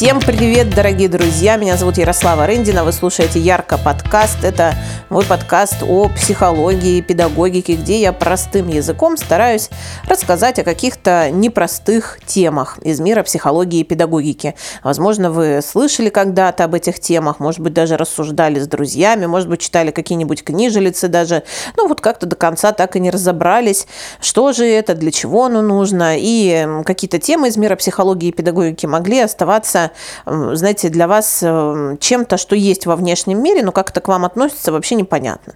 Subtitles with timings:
[0.00, 1.56] Всем привет, дорогие друзья!
[1.56, 2.84] Меня зовут Ярослава Рындина.
[2.84, 4.44] Вы слушаете Ярко подкаст.
[4.44, 4.74] Это
[5.10, 9.68] мой подкаст о психологии, педагогике, где я простым языком стараюсь
[10.08, 14.54] рассказать о каких-то непростых темах из мира психологии и педагогики.
[14.82, 19.60] Возможно, вы слышали когда-то об этих темах, может быть, даже рассуждали с друзьями, может быть,
[19.60, 21.42] читали какие-нибудь книжелицы даже.
[21.76, 23.86] Ну, вот как-то до конца так и не разобрались,
[24.18, 26.14] что же это, для чего оно нужно.
[26.16, 29.89] И какие-то темы из мира психологии и педагогики могли оставаться
[30.26, 34.24] знаете, для вас э, чем-то, что есть во внешнем мире, но как это к вам
[34.24, 35.54] относится, вообще непонятно.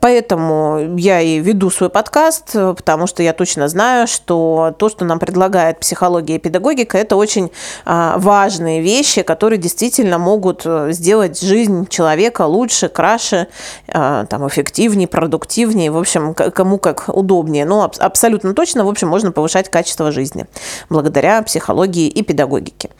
[0.00, 5.04] Поэтому я и веду свой подкаст, э, потому что я точно знаю, что то, что
[5.04, 7.50] нам предлагает психология и педагогика, это очень
[7.84, 13.48] а, важные вещи, которые действительно могут э, сделать жизнь человека лучше, краше,
[13.86, 17.64] там, эффективнее, продуктивнее, в общем, кому как удобнее.
[17.64, 20.46] Но абсолютно точно, в общем, можно повышать качество жизни
[20.88, 22.90] благодаря психологии и педагогике.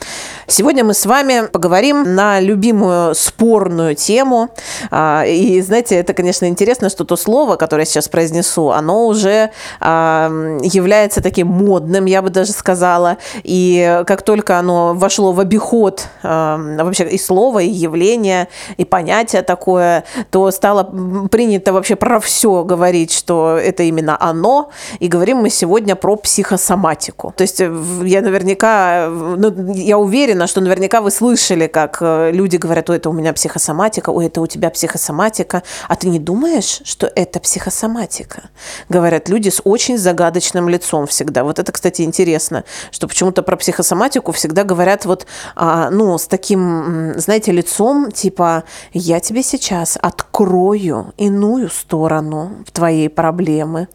[0.61, 4.50] Сегодня мы с вами поговорим на любимую спорную тему.
[4.91, 9.53] А, и, знаете, это, конечно, интересно, что то слово, которое я сейчас произнесу, оно уже
[9.81, 13.16] является таким модным, я бы даже сказала.
[13.42, 20.05] И как только оно вошло в обиход вообще и слово, и явление, и понятие такое,
[20.31, 20.84] то стало
[21.31, 24.69] принято вообще про все говорить, что это именно оно.
[24.98, 27.33] И говорим мы сегодня про психосоматику.
[27.34, 32.91] То есть я наверняка, ну, я уверена, что наверняка вы слышали, как э, люди говорят,
[32.91, 35.62] ой, это у меня психосоматика, ой, это у тебя психосоматика.
[35.89, 38.51] А ты не думаешь, что это психосоматика?
[38.89, 41.45] Говорят люди с очень загадочным лицом всегда.
[41.45, 47.15] Вот это, кстати, интересно, что почему-то про психосоматику всегда говорят вот, а, ну, с таким,
[47.17, 53.87] знаете, лицом, типа, я тебе сейчас открою иную сторону твоей проблемы.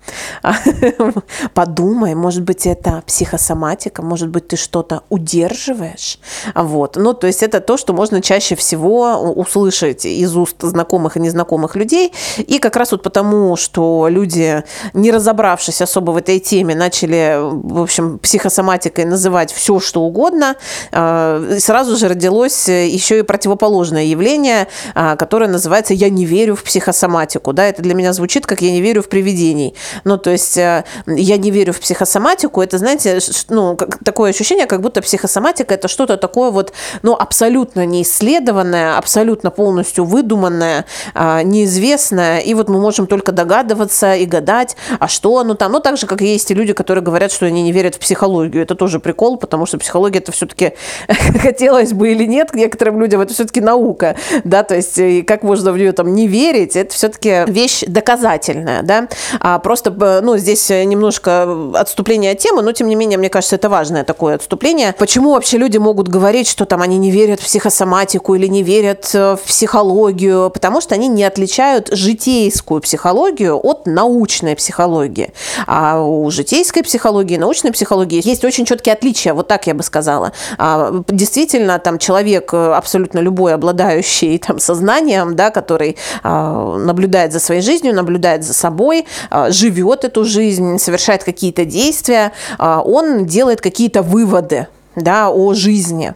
[1.53, 6.19] Подумай, может быть, это психосоматика, может быть, ты что-то удерживаешь,
[6.53, 6.95] вот.
[6.95, 11.75] Ну, то есть это то, что можно чаще всего услышать из уст знакомых и незнакомых
[11.75, 12.13] людей.
[12.37, 14.63] И как раз вот потому, что люди,
[14.93, 20.55] не разобравшись особо в этой теме, начали, в общем, психосоматикой называть все, что угодно,
[20.91, 26.63] а, сразу же родилось еще и противоположное явление, а, которое называется «я не верю в
[26.63, 27.53] психосоматику».
[27.53, 29.75] Да, это для меня звучит как «я не верю в привидений».
[30.03, 33.19] Ну, то есть э, я не верю в психосоматику, это, знаете,
[33.49, 40.05] ну, такое ощущение, как будто психосоматика– это что-то такое вот, ну, абсолютно неисследованное, абсолютно полностью
[40.05, 45.71] выдуманное, а, неизвестное, и вот мы можем только догадываться и гадать, а что оно там.
[45.71, 48.63] Ну, так же, как есть и люди, которые говорят, что они не верят в психологию.
[48.63, 50.73] Это тоже прикол, потому что психология это все-таки,
[51.41, 55.71] хотелось бы или нет, некоторым людям это все-таки наука, да, то есть и как можно
[55.71, 59.07] в нее там не верить, это все-таки вещь доказательная, да.
[59.39, 63.69] А просто, ну, здесь немножко отступление от темы, но тем не менее, мне кажется, это
[63.69, 64.93] важное такое отступление.
[64.97, 69.11] Почему вообще люди могут говорить, что там они не верят в психосоматику или не верят
[69.13, 75.33] э, в психологию, потому что они не отличают житейскую психологию от научной психологии.
[75.67, 79.83] А у житейской психологии и научной психологии есть очень четкие отличия, вот так я бы
[79.83, 80.31] сказала.
[80.57, 87.41] А, действительно, там человек э, абсолютно любой, обладающий там сознанием, да, который а, наблюдает за
[87.41, 94.01] своей жизнью, наблюдает за собой, а, живет эту жизнь, совершает какие-то действия, он делает какие-то
[94.01, 96.13] выводы да, о жизни.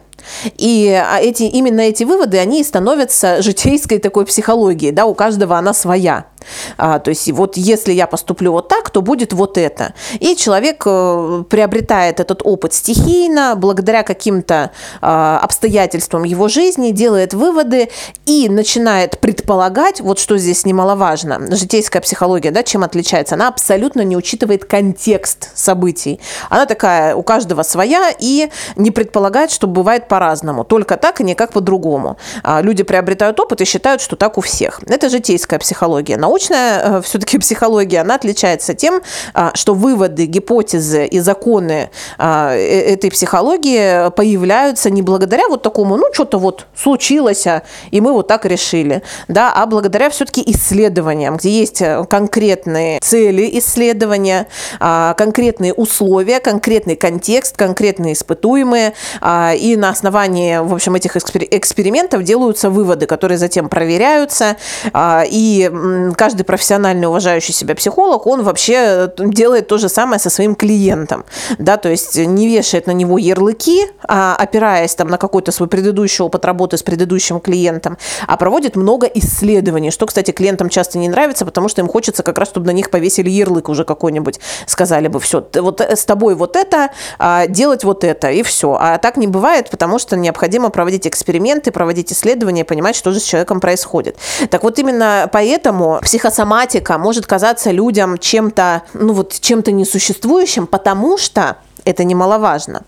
[0.56, 5.72] И а, эти, именно эти выводы, они становятся житейской такой психологией, да, у каждого она
[5.72, 6.26] своя.
[6.76, 9.94] А, то есть вот если я поступлю вот так, то будет вот это.
[10.18, 14.70] И человек э, приобретает этот опыт стихийно, благодаря каким-то
[15.00, 17.90] а, обстоятельствам его жизни, делает выводы
[18.26, 24.16] и начинает предполагать, вот что здесь немаловажно, житейская психология, да, чем отличается, она абсолютно не
[24.16, 26.20] учитывает контекст событий.
[26.48, 30.64] Она такая, у каждого своя, и не предполагает, что бывает по-разному.
[30.64, 32.16] Только так и никак по-другому.
[32.42, 34.80] А, люди приобретают опыт и считают, что так у всех.
[34.86, 39.02] Это житейская психология научная э, все-таки психология, она отличается тем,
[39.34, 45.96] а, что выводы, гипотезы и законы а, э, этой психологии появляются не благодаря вот такому,
[45.96, 51.36] ну, что-то вот случилось, а, и мы вот так решили, да, а благодаря все-таки исследованиям,
[51.36, 54.46] где есть э, конкретные цели исследования,
[54.78, 63.06] конкретные условия, конкретный контекст, конкретные испытуемые, и на основании, в общем, этих экспериментов делаются выводы,
[63.06, 64.56] которые затем проверяются,
[64.96, 65.70] и
[66.20, 71.24] каждый профессиональный уважающий себя психолог, он вообще делает то же самое со своим клиентом,
[71.58, 76.22] да, то есть не вешает на него ярлыки, а опираясь там на какой-то свой предыдущий
[76.22, 77.96] опыт работы с предыдущим клиентом,
[78.26, 82.36] а проводит много исследований, что, кстати, клиентам часто не нравится, потому что им хочется как
[82.36, 86.54] раз, чтобы на них повесили ярлык уже какой-нибудь, сказали бы, все, вот с тобой вот
[86.54, 88.76] это, а делать вот это, и все.
[88.78, 93.24] А так не бывает, потому что необходимо проводить эксперименты, проводить исследования, понимать, что же с
[93.24, 94.18] человеком происходит.
[94.50, 101.58] Так вот именно поэтому психосоматика может казаться людям чем-то, ну вот чем-то несуществующим, потому что
[101.84, 102.82] это немаловажно.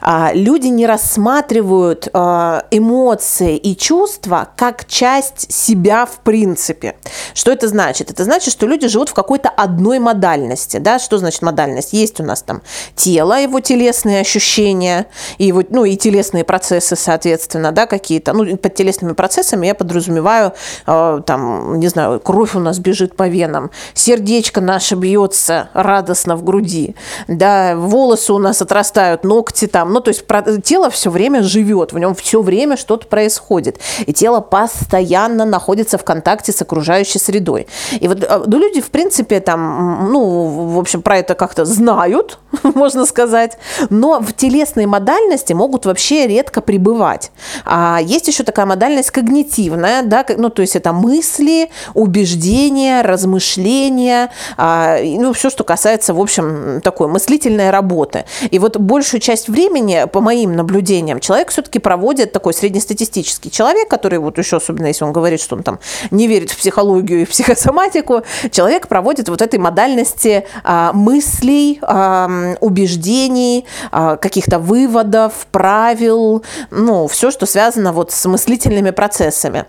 [0.00, 6.96] А, люди не рассматривают а, эмоции и чувства как часть себя в принципе.
[7.34, 8.10] Что это значит?
[8.10, 10.78] Это значит, что люди живут в какой-то одной модальности.
[10.78, 10.98] Да?
[10.98, 11.92] Что значит модальность?
[11.92, 12.62] Есть у нас там
[12.94, 15.06] тело, его телесные ощущения,
[15.38, 18.32] и его, ну и телесные процессы, соответственно, да, какие-то.
[18.32, 20.52] Ну, под телесными процессами я подразумеваю,
[20.86, 26.44] а, там, не знаю, кровь у нас бежит по венам, сердечко наше бьется радостно в
[26.44, 26.94] груди,
[27.26, 29.92] да, волосы у нас отрастают, ногти там.
[29.92, 30.24] Ну, то есть
[30.64, 33.78] тело все время живет, в нем все время что-то происходит.
[34.06, 37.66] И тело постоянно находится в контакте с окружающей средой.
[38.00, 42.38] И вот э, ну, люди, в принципе, там, ну, в общем, про это как-то знают,
[42.62, 43.58] можно сказать,
[43.90, 47.30] но в телесной модальности могут вообще редко пребывать.
[47.64, 54.98] А есть еще такая модальность когнитивная, да, ну, то есть это мысли, убеждения, размышления, а,
[55.02, 58.24] ну, все, что касается, в общем, такой мыслительной работы.
[58.50, 64.18] И вот большую часть времени, по моим наблюдениям, человек все-таки проводит такой среднестатистический человек, который
[64.18, 65.78] вот еще, особенно если он говорит, что он там
[66.10, 72.54] не верит в психологию и в психосоматику, человек проводит вот этой модальности а, мыслей, а,
[72.60, 79.66] убеждений, а, каких-то выводов, правил, ну, все, что связано вот с мыслительными процессами.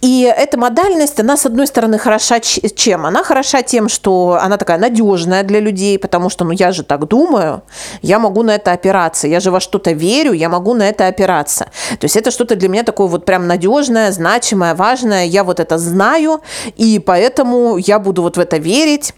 [0.00, 3.06] И эта модальность, она, с одной стороны, хороша чем?
[3.06, 7.06] Она хороша тем, что она такая надежная для людей, потому что, ну, я же так
[7.06, 7.62] думаю,
[8.00, 11.66] я могу на это опираться, я же во что-то верю, я могу на это опираться.
[11.98, 15.76] То есть это что-то для меня такое вот прям надежное, значимое, важное, я вот это
[15.76, 16.40] знаю,
[16.76, 19.12] и поэтому я буду вот в это верить,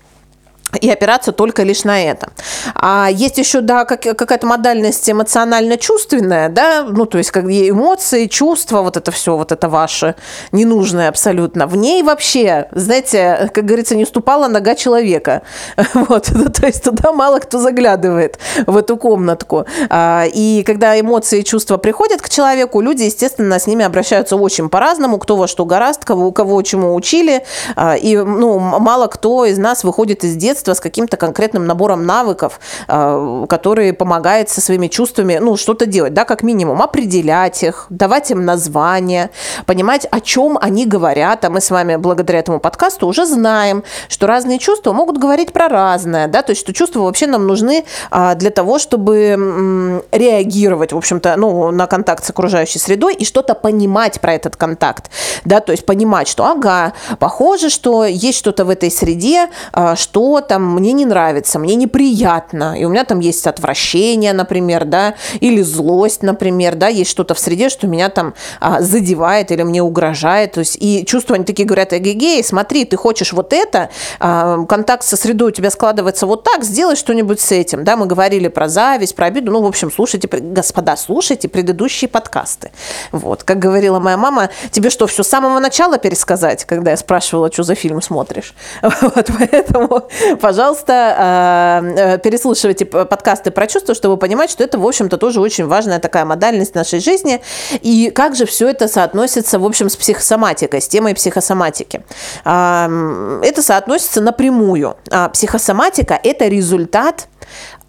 [0.80, 2.30] и опираться только лишь на это.
[2.74, 8.82] А есть еще, да, как, какая-то модальность эмоционально-чувственная, да, ну, то есть как эмоции, чувства,
[8.82, 10.14] вот это все, вот это ваше
[10.50, 11.66] ненужное абсолютно.
[11.66, 15.42] В ней вообще, знаете, как говорится, не ступала нога человека.
[15.94, 19.66] Вот, ну, то есть туда мало кто заглядывает, в эту комнатку.
[19.88, 24.68] А, и когда эмоции и чувства приходят к человеку, люди, естественно, с ними обращаются очень
[24.68, 27.44] по-разному, кто во что гораст, кого, кого чему учили.
[27.76, 32.06] А, и, ну, мало кто из нас выходит из детства детства с каким-то конкретным набором
[32.06, 37.86] навыков, э, которые помогают со своими чувствами, ну, что-то делать, да, как минимум, определять их,
[37.90, 39.30] давать им название,
[39.66, 41.44] понимать, о чем они говорят.
[41.44, 45.68] А мы с вами благодаря этому подкасту уже знаем, что разные чувства могут говорить про
[45.68, 50.96] разное, да, то есть что чувства вообще нам нужны а, для того, чтобы реагировать, в
[50.96, 55.10] общем-то, ну, на контакт с окружающей средой и что-то понимать про этот контакт,
[55.44, 60.40] да, то есть понимать, что, ага, похоже, что есть что-то в этой среде, а, что
[60.52, 65.62] там мне не нравится, мне неприятно, и у меня там есть отвращение, например, да, или
[65.62, 70.52] злость, например, да, есть что-то в среде, что меня там а, задевает или мне угрожает,
[70.52, 73.88] то есть и чувства они такие говорят, эгегей, смотри, ты хочешь вот это,
[74.20, 78.04] а, контакт со средой у тебя складывается вот так, сделай что-нибудь с этим, да, мы
[78.04, 82.72] говорили про зависть, про обиду, ну, в общем, слушайте, господа, слушайте предыдущие подкасты,
[83.10, 87.50] вот, как говорила моя мама, тебе что, все с самого начала пересказать, когда я спрашивала,
[87.50, 88.52] что за фильм смотришь,
[88.82, 90.02] вот, поэтому
[90.40, 95.66] пожалуйста, а, э, переслушивайте подкасты про чувства, чтобы понимать, что это, в общем-то, тоже очень
[95.66, 97.40] важная такая модальность нашей жизни.
[97.80, 102.02] И как же все это соотносится, в общем, с психосоматикой, с темой психосоматики.
[102.44, 104.96] Это соотносится напрямую.
[105.10, 107.28] А, психосоматика– это результат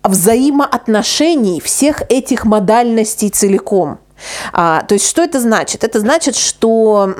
[0.03, 3.99] взаимоотношений всех этих модальностей целиком.
[4.51, 5.83] А, то есть что это значит?
[5.83, 7.13] Это значит, что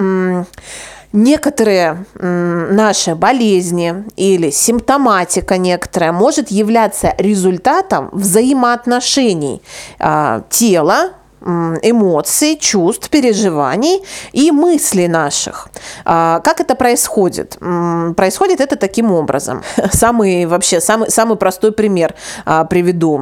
[1.14, 9.62] некоторые наши болезни или симптоматика некоторая может являться результатом взаимоотношений
[10.00, 11.12] а, тела,
[11.44, 15.68] эмоций, чувств, переживаний и мыслей наших.
[16.06, 17.58] А, как это происходит?
[18.16, 19.64] Происходит это таким образом.
[19.92, 23.22] Самый вообще самый, самый простой пример а, приведу.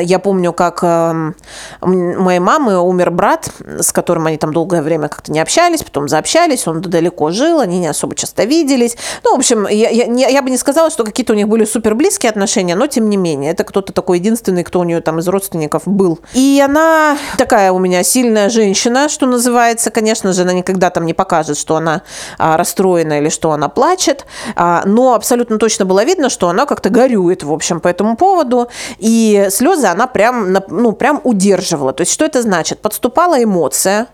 [0.00, 1.34] Я помню, как эм,
[1.80, 3.50] у моей мамы умер брат,
[3.80, 7.78] с которым они там долгое время как-то не общались, потом заобщались, он далеко жил, они
[7.78, 8.96] не особо часто виделись.
[9.24, 11.94] Ну, в общем, я, я, я бы не сказала, что какие-то у них были супер
[11.94, 15.28] близкие отношения, но тем не менее, это кто-то такой единственный, кто у нее там из
[15.28, 16.20] родственников был.
[16.34, 19.90] И она так такая у меня сильная женщина, что называется.
[19.90, 22.00] Конечно же, она никогда там не покажет, что она
[22.38, 24.24] а, расстроена или что она плачет.
[24.56, 28.68] А, но абсолютно точно было видно, что она как-то горюет, в общем, по этому поводу.
[28.96, 31.92] И слезы она прям, ну, прям удерживала.
[31.92, 32.80] То есть, что это значит?
[32.80, 34.06] Подступала эмоция,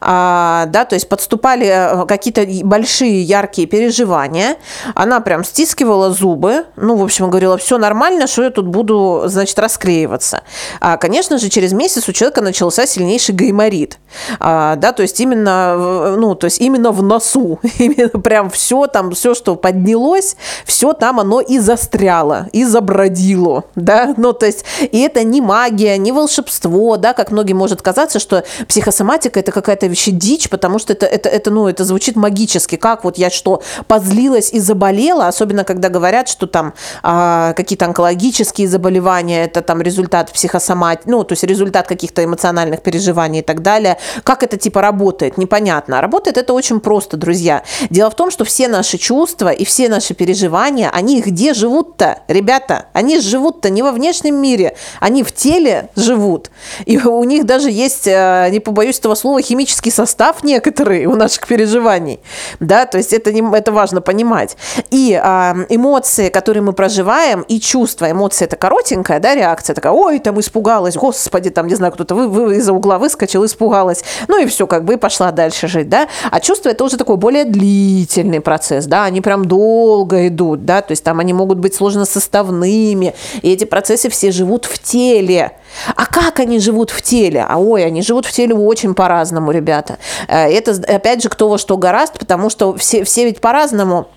[0.00, 4.56] а, да, то есть подступали э, какие-то большие яркие переживания,
[4.94, 9.58] она прям стискивала зубы, ну, в общем, говорила, все нормально, что я тут буду, значит,
[9.58, 10.42] расклеиваться.
[10.80, 13.98] А, конечно же, через месяц у человека начался сильнейший гайморит,
[14.38, 19.12] а, да, то есть именно, ну, то есть именно в носу, именно прям все там,
[19.12, 25.00] все, что поднялось, все там оно и застряло, и забродило, да, ну, то есть, и
[25.00, 30.10] это не магия, не волшебство, да, как многим может казаться, что психосоматика– это какая-то вообще
[30.10, 32.76] дичь, потому что это, это, это, ну, это звучит магически.
[32.76, 38.68] Как вот я что, позлилась и заболела, особенно когда говорят, что там а, какие-то онкологические
[38.68, 43.98] заболевания, это там результат психосоматики, ну, то есть результат каких-то эмоциональных переживаний и так далее.
[44.24, 45.98] Как это типа работает, непонятно.
[45.98, 47.62] А работает это очень просто, друзья.
[47.90, 52.86] Дело в том, что все наши чувства и все наши переживания, они где живут-то, ребята?
[52.92, 56.50] Они живут-то не во внешнем мире, они в теле живут.
[56.86, 61.48] И у них даже есть, э, не побоюсь этого слова, химический состав некоторые у наших
[61.48, 62.20] переживаний,
[62.60, 64.56] да, то есть это, не, это важно понимать.
[64.92, 70.20] И а, эмоции, которые мы проживаем, и чувства, эмоции это коротенькая, да, реакция такая, ой,
[70.20, 74.46] там испугалась, господи, там, не знаю, кто-то вы, вы из-за угла выскочил, испугалась, ну и
[74.46, 78.40] все, как бы, и пошла дальше жить, да, а чувства это уже такой более длительный
[78.40, 83.14] процесс, да, они прям долго идут, да, то есть там они могут быть сложно составными,
[83.42, 85.56] и эти процессы все живут в теле,
[85.96, 87.44] а как они живут в теле?
[87.48, 89.98] А ой, они живут в теле очень по-разному, ребята.
[90.28, 94.08] Э, это, опять же, кто во что гораст, потому что все, все ведь по-разному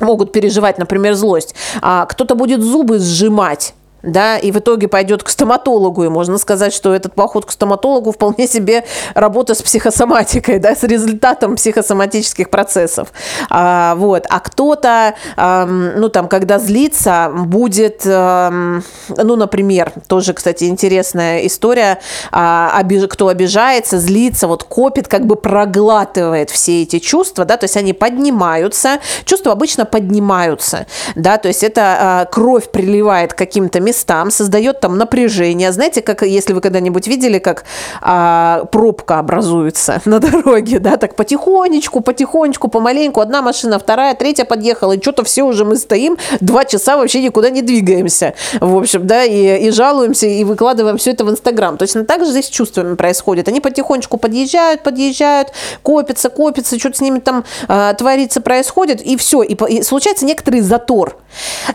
[0.00, 1.54] могут переживать, например, злость.
[1.80, 6.72] А кто-то будет зубы сжимать, да, и в итоге пойдет к стоматологу, и можно сказать,
[6.72, 8.84] что этот поход к стоматологу вполне себе
[9.14, 13.08] работа с психосоматикой, да, с результатом психосоматических процессов.
[13.50, 14.26] А, вот.
[14.28, 21.98] А кто-то, эм, ну, там, когда злится, будет, эм, ну, например, тоже, кстати, интересная история,
[22.32, 27.64] э, обиж, кто обижается, злится, вот копит, как бы проглатывает все эти чувства, да, то
[27.64, 33.80] есть они поднимаются, чувства обычно поднимаются, да, то есть это э, кровь приливает к каким-то
[33.80, 35.72] местам, местам, создает там напряжение.
[35.72, 37.64] Знаете, как если вы когда-нибудь видели, как
[38.02, 44.92] а, пробка образуется на дороге, да, так потихонечку, потихонечку, помаленьку, одна машина, вторая, третья подъехала,
[44.92, 49.24] и что-то все уже мы стоим, два часа вообще никуда не двигаемся, в общем, да,
[49.24, 51.78] и, и жалуемся, и выкладываем все это в Инстаграм.
[51.78, 53.48] Точно так же здесь с чувствами происходит.
[53.48, 59.42] Они потихонечку подъезжают, подъезжают, копятся, копятся, что-то с ними там а, творится, происходит, и все,
[59.42, 61.16] и, и случается некоторый затор.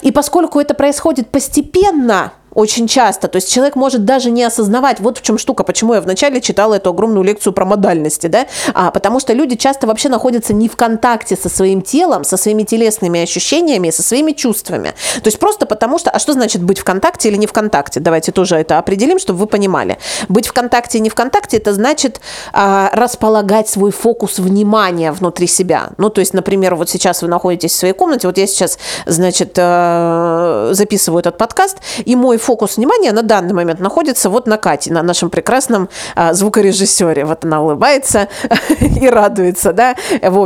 [0.01, 3.27] И поскольку это происходит постепенно, на очень часто.
[3.27, 6.75] То есть человек может даже не осознавать, вот в чем штука, почему я вначале читала
[6.75, 10.75] эту огромную лекцию про модальности, да, а, потому что люди часто вообще находятся не в
[10.75, 14.93] контакте со своим телом, со своими телесными ощущениями, со своими чувствами.
[15.15, 18.00] То есть просто потому что, а что значит быть в контакте или не в контакте?
[18.00, 19.98] Давайте тоже это определим, чтобы вы понимали.
[20.27, 22.20] Быть в контакте и не в контакте, это значит
[22.53, 25.91] а, располагать свой фокус внимания внутри себя.
[25.98, 29.53] Ну, то есть, например, вот сейчас вы находитесь в своей комнате, вот я сейчас, значит,
[29.58, 34.91] э, записываю этот подкаст, и мой фокус внимания на данный момент находится вот на Кате,
[34.93, 37.25] на нашем прекрасном а, звукорежиссере.
[37.25, 38.27] Вот она улыбается
[38.79, 39.95] и радуется, да.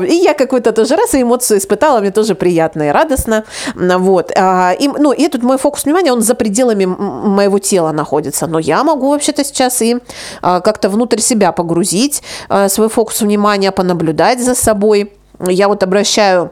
[0.05, 3.45] И я какой-то тоже раз эмоцию испытала, мне тоже приятно и радостно.
[3.75, 4.31] Вот.
[4.35, 8.47] А, и, ну, и тут мой фокус внимания, он за пределами моего тела находится.
[8.47, 9.97] Но я могу вообще-то сейчас и
[10.41, 15.11] а, как-то внутрь себя погрузить а, свой фокус внимания, понаблюдать за собой.
[15.39, 16.51] Я вот обращаю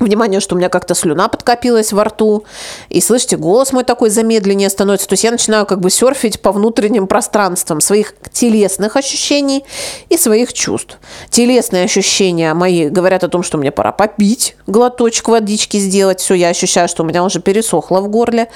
[0.00, 2.44] Внимание, что у меня как-то слюна подкопилась во рту.
[2.88, 5.08] И, слышите, голос мой такой замедленнее становится.
[5.08, 9.64] То есть я начинаю как бы серфить по внутренним пространствам своих телесных ощущений
[10.08, 10.98] и своих чувств.
[11.30, 16.20] Телесные ощущения мои говорят о том, что мне пора попить, глоточек водички сделать.
[16.20, 18.48] Все, я ощущаю, что у меня уже пересохло в горле.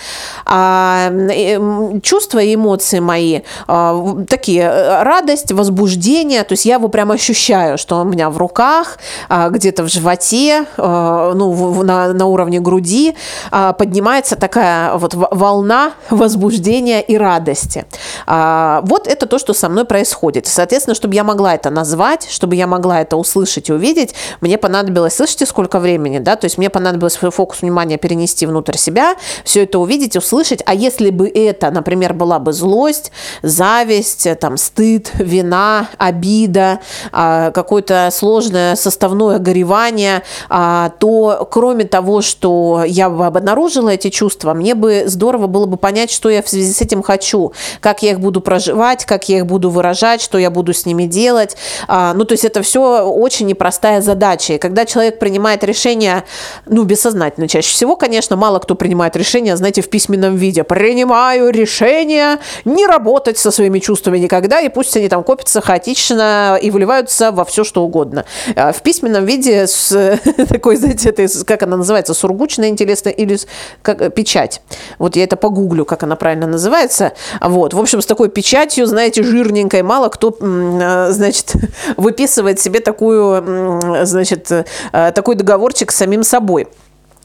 [0.46, 6.44] А э, чувства и эмоции мои а, такие э, радость, возбуждение.
[6.44, 10.66] То есть я его прям ощущаю, что у меня в руках, а, где-то в животе,
[10.76, 13.14] а, ну, на, на уровне груди
[13.50, 17.84] а, поднимается такая вот волна возбуждения и радости.
[18.26, 20.46] А, вот это то, что со мной происходит.
[20.46, 25.16] Соответственно, чтобы я могла это назвать, чтобы я могла это услышать и увидеть, мне понадобилось,
[25.16, 29.64] слышите, сколько времени, да, то есть мне понадобилось свой фокус внимания перенести внутрь себя, все
[29.64, 33.12] это увидеть, услышать, а если бы это, например, была бы злость,
[33.42, 36.80] зависть, там, стыд, вина, обида,
[37.12, 44.74] а, какое-то сложное составное горевание, то кроме того, что я бы обнаружила эти чувства, мне
[44.74, 48.20] бы здорово было бы понять, что я в связи с этим хочу, как я их
[48.20, 51.56] буду проживать, как я их буду выражать, что я буду с ними делать.
[51.88, 54.54] А, ну, то есть это все очень непростая задача.
[54.54, 56.24] И когда человек принимает решение,
[56.66, 60.64] ну, бессознательно чаще всего, конечно, мало кто принимает решение, знаете, в письменном виде.
[60.64, 66.70] Принимаю решение не работать со своими чувствами никогда, и пусть они там копятся хаотично и
[66.70, 68.24] выливаются во все, что угодно.
[68.56, 73.38] А, в письменном виде с такой, знаете, это, как она называется, сургучная интересная или
[73.82, 74.62] как, печать.
[74.98, 77.12] Вот я это погуглю, как она правильно называется.
[77.40, 81.54] Вот, в общем, с такой печатью, знаете, жирненькой, мало кто, а, значит,
[81.96, 86.68] выписывает себе такую, значит, э, такой договорчик с самим собой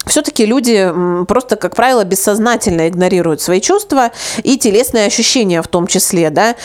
[0.08, 0.92] все-таки люди
[1.28, 4.12] просто, как правило, бессознательно игнорируют свои чувства
[4.44, 6.56] и телесные ощущения в том числе, да.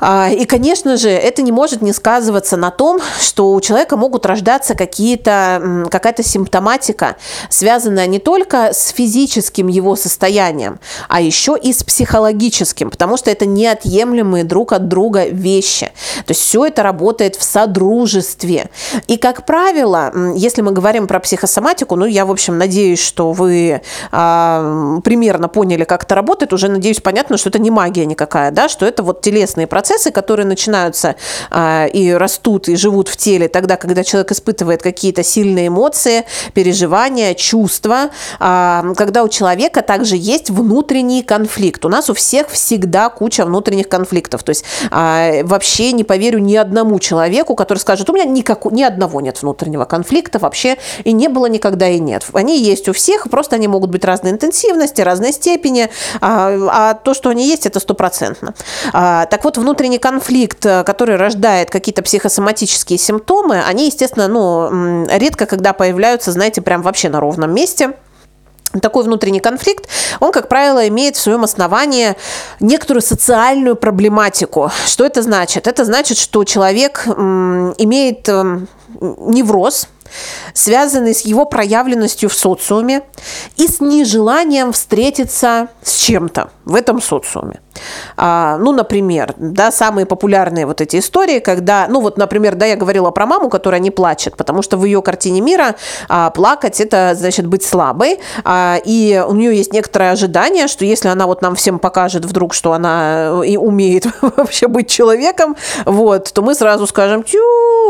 [0.00, 4.26] А, и, конечно же, это не может не сказываться на том, что у человека могут
[4.26, 7.16] рождаться какие-то, какая-то симптоматика,
[7.48, 13.46] связанная не только с физическим его состоянием, а еще и с психологическим, потому что это
[13.46, 15.86] неотъемлемые друг от друга вещи.
[16.26, 18.70] То есть все это работает в содружестве.
[19.06, 23.32] И, как правило, если мы говорим про психосоматику, ну, я, в общем, надеюсь, надеюсь, что
[23.32, 26.52] вы а, примерно поняли, как это работает.
[26.52, 30.46] Уже, надеюсь, понятно, что это не магия никакая, да, что это вот телесные процессы, которые
[30.46, 31.14] начинаются
[31.50, 37.34] а, и растут, и живут в теле тогда, когда человек испытывает какие-то сильные эмоции, переживания,
[37.34, 41.84] чувства, а, когда у человека также есть внутренний конфликт.
[41.84, 44.42] У нас у всех всегда куча внутренних конфликтов.
[44.42, 48.82] То есть а, вообще не поверю ни одному человеку, который скажет, у меня никак, ни
[48.82, 52.26] одного нет внутреннего конфликта вообще, и не было никогда и нет.
[52.40, 56.94] Они есть есть у всех, просто они могут быть разной интенсивности, разной степени, а, а
[56.94, 58.54] то, что они есть, это стопроцентно.
[58.92, 65.46] А, так вот, внутренний конфликт, э, который рождает какие-то психосоматические симптомы, они, естественно, ну, редко
[65.46, 67.92] когда появляются, знаете, прям вообще на ровном месте
[68.80, 69.88] такой внутренний конфликт,
[70.20, 72.14] он, как правило, имеет в своем основании
[72.60, 74.70] некоторую социальную проблематику.
[74.86, 75.66] Что это значит?
[75.66, 78.68] Это значит, что человек имеет эм,
[79.00, 79.88] невроз,
[80.54, 83.02] связанный с его проявленностью в социуме
[83.56, 87.60] и с нежеланием встретиться с чем-то в этом социуме.
[88.16, 92.76] А, ну, например, да, самые популярные вот эти истории, когда, ну, вот, например, да, я
[92.76, 95.76] говорила про маму, которая не плачет, потому что в ее картине мира
[96.08, 101.08] а, плакать это значит быть слабой, а, и у нее есть некоторое ожидание, что если
[101.08, 106.32] она вот нам всем покажет вдруг, что она э, и умеет вообще быть человеком, вот,
[106.32, 107.38] то мы сразу скажем, тю,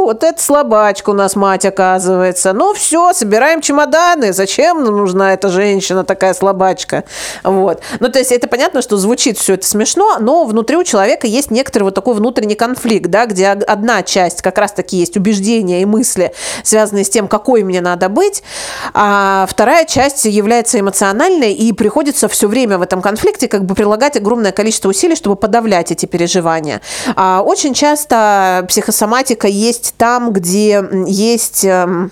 [0.05, 6.05] вот это слабачка у нас мать оказывается, ну, все, собираем чемоданы, зачем нужна эта женщина
[6.05, 7.05] такая слабачка,
[7.45, 7.81] вот.
[8.01, 9.80] Ну, то есть это понятно, что звучит все это смешно,
[10.19, 14.59] но внутри у человека есть некоторый вот такой внутренний конфликт, да, где одна часть как
[14.59, 18.43] раз-таки есть убеждения и мысли, связанные с тем, какой мне надо быть,
[18.95, 24.16] а вторая часть является эмоциональной, и приходится все время в этом конфликте как бы прилагать
[24.16, 26.81] огромное количество усилий, чтобы подавлять эти переживания.
[27.16, 32.11] А очень часто психосоматика есть там, где есть эм,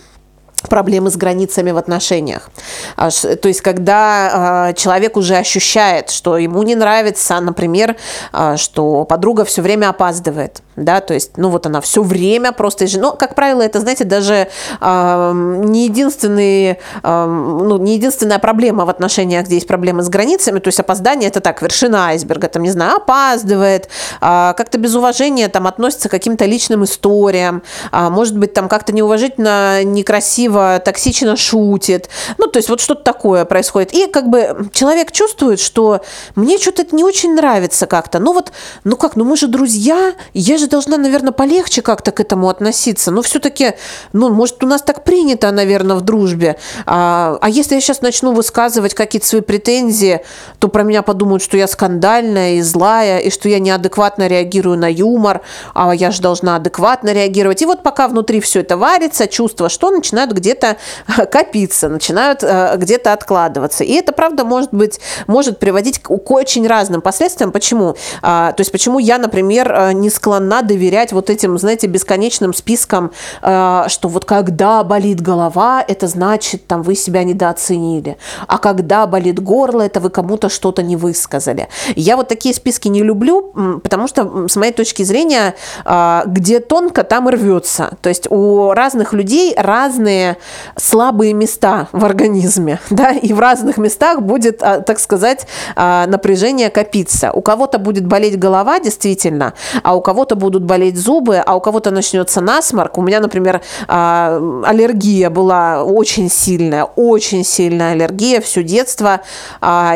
[0.67, 2.51] проблемы с границами в отношениях.
[2.97, 7.97] То есть, когда а, человек уже ощущает, что ему не нравится, например,
[8.33, 12.87] а, что подруга все время опаздывает, да, то есть, ну вот она все время просто,
[12.97, 14.49] ну, как правило, это, знаете, даже
[14.81, 20.81] не единственный, ну, не единственная проблема в отношениях, где есть проблемы с границами, то есть
[20.81, 23.89] опоздание это так, вершина айсберга, там, не знаю, опаздывает,
[24.21, 29.85] а, как-то без уважения там относится к каким-то личным историям, может быть, там как-то неуважительно,
[29.85, 32.09] некрасиво красиво, токсично шутит.
[32.39, 33.93] Ну, то есть вот что-то такое происходит.
[33.93, 36.01] И как бы человек чувствует, что
[36.35, 38.19] мне что-то это не очень нравится как-то.
[38.19, 38.53] Ну вот,
[38.85, 43.11] ну как, ну мы же друзья, я же должна, наверное, полегче как-то к этому относиться.
[43.11, 43.75] Но все-таки,
[44.13, 46.57] ну, может, у нас так принято, наверное, в дружбе.
[46.87, 50.21] А, а если я сейчас начну высказывать какие-то свои претензии,
[50.59, 54.91] то про меня подумают, что я скандальная и злая, и что я неадекватно реагирую на
[54.91, 55.41] юмор,
[55.75, 57.63] а я же должна адекватно реагировать.
[57.63, 60.77] И вот пока внутри все это варится, чувства что, начинают где-то
[61.31, 63.85] копиться, начинают э, где-то откладываться.
[63.85, 67.53] И это, правда, может быть, может приводить к, очень разным последствиям.
[67.53, 67.97] Почему?
[68.23, 73.13] А, то есть, почему я, например, э, не склонна доверять вот этим, знаете, бесконечным спискам,
[73.43, 78.17] э, что вот когда болит голова, это значит, там, вы себя недооценили.
[78.47, 81.69] А когда болит горло, это вы кому-то что-то не высказали.
[81.97, 85.55] Я вот такие списки не люблю, потому что, с моей точки зрения,
[86.27, 87.97] где тонко, там и рвется.
[88.03, 90.28] То есть у разных людей разные
[90.77, 96.71] слабые места в организме, да, и в разных местах будет, а, так сказать, а, напряжение
[96.71, 97.33] копиться.
[97.33, 101.91] У кого-то будет болеть голова, действительно, а у кого-то будут болеть зубы, а у кого-то
[101.91, 102.99] начнется насморк.
[102.99, 109.21] У меня, например, а, аллергия была очень сильная, очень сильная аллергия все детство,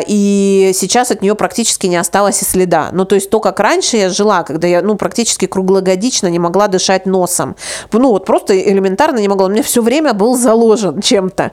[0.07, 2.89] и сейчас от нее практически не осталось и следа.
[2.91, 6.67] Ну, то есть то, как раньше я жила, когда я, ну, практически круглогодично не могла
[6.67, 7.55] дышать носом.
[7.91, 9.47] Ну, вот просто элементарно не могла.
[9.47, 11.51] У меня все время был заложен чем-то,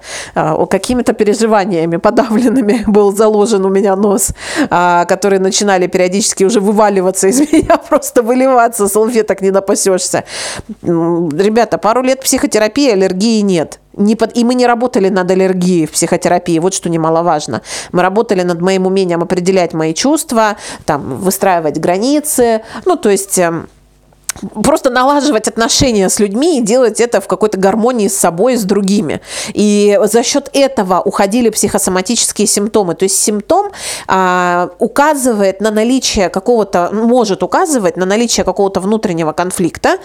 [0.70, 4.32] какими-то переживаниями подавленными был заложен у меня нос,
[4.68, 10.24] которые начинали периодически уже вываливаться из меня, просто выливаться, салфеток не напасешься.
[10.82, 13.80] Ребята, пару лет психотерапии, аллергии нет.
[13.96, 14.36] Не под...
[14.36, 17.62] И мы не работали над аллергией в психотерапии, вот что немаловажно.
[17.92, 20.56] Мы работали над моим умением определять мои чувства,
[20.86, 23.68] там, выстраивать границы, ну, то есть эм,
[24.64, 29.20] просто налаживать отношения с людьми и делать это в какой-то гармонии с собой с другими.
[29.52, 32.94] И за счет этого уходили психосоматические симптомы.
[32.94, 33.70] То есть симптом
[34.06, 39.98] а, указывает на наличие какого-то, может указывать на наличие какого-то внутреннего конфликта,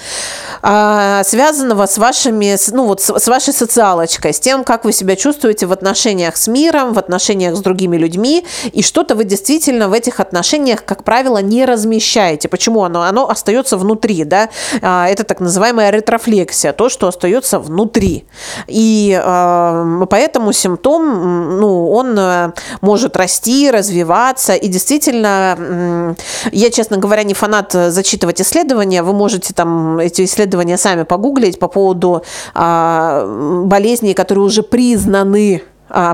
[0.62, 5.16] а, связанного с вашими, ну вот с, с вашей социалочкой, с тем, как вы себя
[5.16, 9.94] чувствуете в отношениях с миром, в отношениях с другими людьми, и что-то вы действительно в
[9.94, 12.50] этих отношениях, как правило, не размещаете.
[12.50, 13.04] Почему оно?
[13.04, 14.50] Оно остается внутри да,
[14.82, 18.26] а, это так называемая ретрофлексия, то, что остается внутри.
[18.68, 22.52] И а, поэтому симптом, ну, он э,
[22.82, 26.16] может расти, развиваться, и действительно,
[26.52, 31.68] я, честно говоря, не фанат зачитывать исследования, вы можете там эти исследования сами погуглить по
[31.68, 32.24] поводу
[32.54, 35.64] а, болезней, которые уже признаны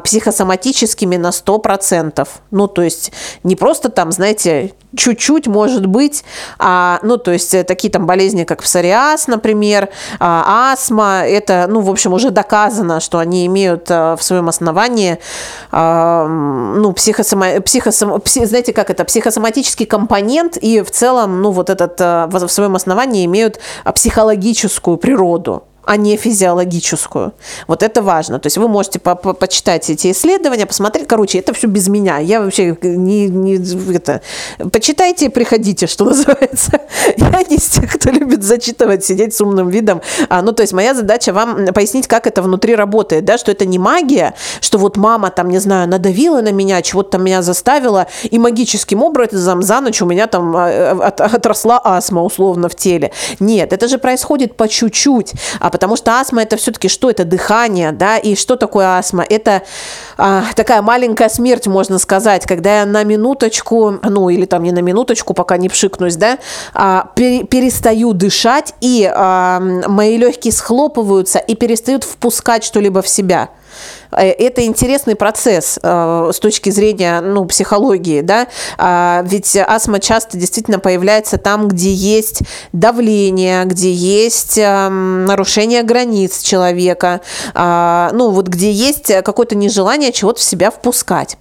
[0.03, 2.27] психосоматическими на 100%.
[2.51, 3.11] Ну, то есть
[3.43, 6.23] не просто там, знаете, чуть-чуть, может быть,
[6.59, 11.81] а, ну, то есть э, такие там болезни, как псориаз, например, а, астма, это, ну,
[11.81, 15.19] в общем, уже доказано, что они имеют а, в своем основании,
[15.71, 21.69] а, ну, психосома, психосом, пси, знаете, как это, психосоматический компонент, и в целом, ну, вот
[21.69, 23.59] этот а, в своем основании имеют
[23.93, 27.33] психологическую природу а не физиологическую.
[27.67, 28.39] Вот это важно.
[28.39, 31.07] То есть вы можете по -по почитать эти исследования, посмотреть.
[31.07, 32.19] Короче, это все без меня.
[32.19, 34.21] Я вообще не, не это.
[34.71, 36.79] Почитайте приходите, что называется.
[37.17, 40.01] Я не из тех, кто любит зачитывать, сидеть с умным видом.
[40.29, 43.65] А, ну, то есть моя задача вам пояснить, как это внутри работает, да, что это
[43.65, 48.39] не магия, что вот мама там, не знаю, надавила на меня, чего-то меня заставила, и
[48.39, 53.11] магическим образом за ночь у меня там а, э, от, отросла астма условно в теле.
[53.39, 55.33] Нет, это же происходит по чуть-чуть.
[55.59, 57.09] А потому что астма это все-таки что?
[57.09, 59.25] Это дыхание, да, и что такое астма?
[59.27, 59.63] Это
[60.17, 64.79] а, такая маленькая смерть, можно сказать, когда я на минуточку, ну или там не на
[64.79, 66.37] минуточку, пока не пшикнусь, да,
[66.73, 73.49] а, пер, перестаю дышать, и а, мои легкие схлопываются и перестают впускать что-либо в себя.
[74.11, 78.47] Э, это интересный процесс э, с точки зрения ну, психологии, да,
[78.77, 82.41] а, ведь астма часто действительно появляется там, где есть
[82.73, 87.21] давление, где есть эм, нарушение границ человека,
[87.53, 91.37] а, ну вот где есть какое-то нежелание чего-то в себя впускать.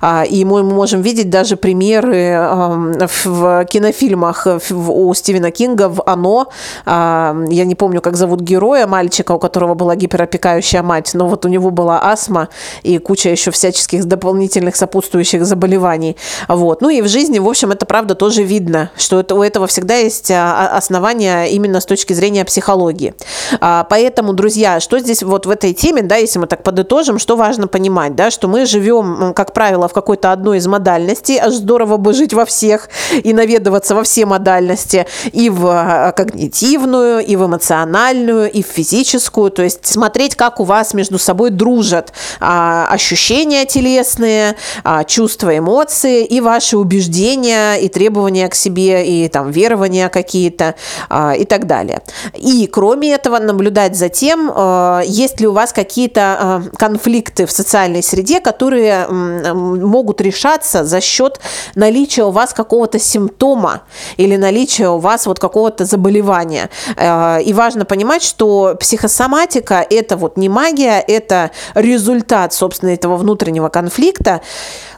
[0.00, 2.92] А, и мы можем видеть даже примеры эм,
[3.24, 6.48] в кинофильмах у Стивена Кинга в «Оно».
[6.86, 11.48] Я не помню, как зовут героя, мальчика, у которого была гиперопекающая мать, но вот у
[11.48, 12.48] него была астма
[12.82, 16.16] и куча еще всяческих дополнительных сопутствующих заболеваний.
[16.48, 16.82] Вот.
[16.82, 19.96] Ну и в жизни, в общем, это правда тоже видно, что это, у этого всегда
[19.96, 23.14] есть а, а, основания именно с точки зрения психологии.
[23.60, 27.36] А, поэтому, друзья, что здесь вот в этой теме, да, если мы так подытожим, что
[27.36, 31.96] важно понимать, да, что мы живем, как правило, в какой-то одной из модальностей, аж здорово
[31.96, 38.50] бы жить во всех и наведываться во все модальности, и в когнитивную, и в эмоциональную,
[38.50, 43.66] и в физическую, то есть смотреть, как у вас между собой дружат содержат а, ощущения
[43.66, 50.74] телесные, а, чувства, эмоции и ваши убеждения и требования к себе, и там верования какие-то
[51.08, 52.00] а, и так далее.
[52.34, 57.50] И кроме этого наблюдать за тем, а, есть ли у вас какие-то а, конфликты в
[57.50, 61.40] социальной среде, которые м, могут решаться за счет
[61.74, 63.82] наличия у вас какого-то симптома
[64.16, 66.68] или наличия у вас вот какого-то заболевания.
[66.96, 71.50] А, и важно понимать, что психосоматика– это вот не магия, это
[71.92, 74.40] результат, собственно, этого внутреннего конфликта,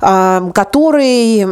[0.01, 1.45] а, который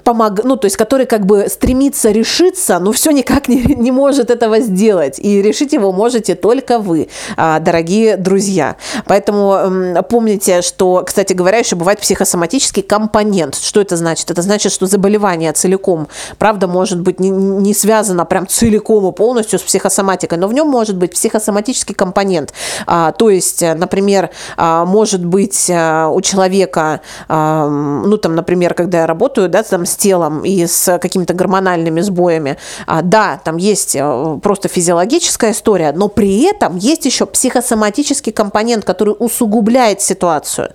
[0.00, 4.30] помог, ну, то есть, который как бы стремится решиться, но все никак не, не может
[4.30, 5.18] этого сделать.
[5.18, 8.76] И решить его можете только вы, а, дорогие друзья.
[9.06, 13.54] Поэтому помните, что, кстати говоря, еще бывает психосоматический компонент.
[13.54, 14.30] Что это значит?
[14.30, 19.58] Это значит, что заболевание целиком, правда, может быть не, не связано прям целиком и полностью
[19.58, 22.52] с психосоматикой, но в нем может быть психосоматический компонент.
[22.86, 29.62] А, то есть, например, может быть у человека ну, там, например, когда я работаю, да,
[29.62, 35.52] там, с телом и с какими-то гормональными сбоями, а, да, там есть э, просто физиологическая
[35.52, 40.70] история, но при этом есть еще психосоматический компонент, который усугубляет ситуацию,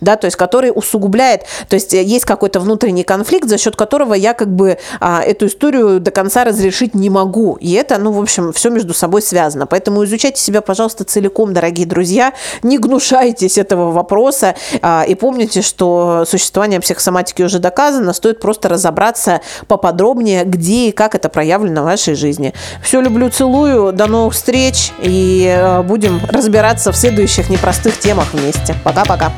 [0.00, 4.14] да, то есть который усугубляет, то есть э, есть какой-то внутренний конфликт, за счет которого
[4.14, 8.20] я как бы а, эту историю до конца разрешить не могу, и это, ну, в
[8.20, 12.78] общем, все между собой связано, поэтому изучайте себя, пожалуйста, целиком, дорогие друзья, не
[13.16, 20.44] гнушайтесь этого вопроса а, и помните, что существование психосоматики уже доказано, стоит просто разобраться поподробнее,
[20.44, 22.52] где и как это проявлено в вашей жизни.
[22.82, 28.74] Все люблю, целую, до новых встреч и э, будем разбираться в следующих непростых темах вместе.
[28.84, 29.32] Пока-пока.